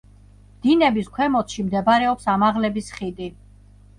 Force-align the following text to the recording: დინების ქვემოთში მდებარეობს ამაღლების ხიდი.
დინების 0.61 1.09
ქვემოთში 1.17 1.65
მდებარეობს 1.67 2.27
ამაღლების 2.37 2.89
ხიდი. 2.95 3.29